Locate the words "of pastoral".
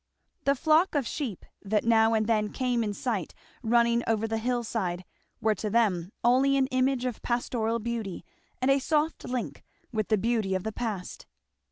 7.05-7.77